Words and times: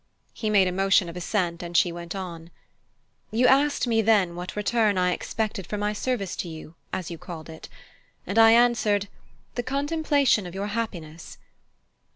He 0.33 0.49
made 0.49 0.67
a 0.67 0.71
motion 0.71 1.09
of 1.09 1.15
assent, 1.15 1.61
and 1.61 1.77
she 1.77 1.91
went 1.91 2.15
on: 2.15 2.49
"You 3.29 3.45
asked 3.45 3.85
me 3.85 4.01
then 4.01 4.35
what 4.35 4.55
return 4.55 4.97
I 4.97 5.11
expected 5.11 5.67
for 5.67 5.77
my 5.77 5.93
service 5.93 6.35
to 6.37 6.49
you, 6.49 6.73
as 6.91 7.11
you 7.11 7.19
called 7.19 7.49
it; 7.49 7.69
and 8.25 8.39
I 8.39 8.49
answered, 8.53 9.09
the 9.53 9.61
contemplation 9.61 10.47
of 10.47 10.55
your 10.55 10.69
happiness. 10.69 11.37